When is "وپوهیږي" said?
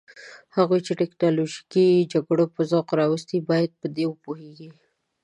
4.07-4.69